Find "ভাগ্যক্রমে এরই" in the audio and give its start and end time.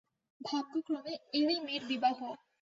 0.41-1.57